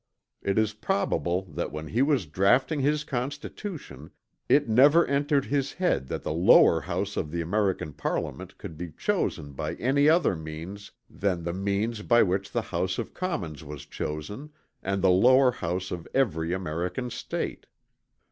[0.41, 4.09] It is probable that when he was draughting his constitution,
[4.49, 8.93] it never entered his head that the lower house of the American parliament could be
[8.93, 13.85] chosen by any other means than the means by which the House of Commons was
[13.85, 14.49] chosen
[14.81, 17.67] and the lower house of every American State.